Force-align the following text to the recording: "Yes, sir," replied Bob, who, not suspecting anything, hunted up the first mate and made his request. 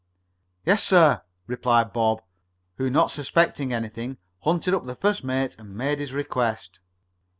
"Yes, 0.65 0.81
sir," 0.81 1.21
replied 1.45 1.93
Bob, 1.93 2.23
who, 2.77 2.89
not 2.89 3.11
suspecting 3.11 3.71
anything, 3.71 4.17
hunted 4.39 4.73
up 4.73 4.85
the 4.85 4.95
first 4.95 5.23
mate 5.23 5.55
and 5.59 5.75
made 5.75 5.99
his 5.99 6.11
request. 6.11 6.79